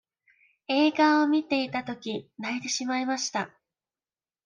[0.67, 3.51] 映画を見ていたとき、泣いてしまいました。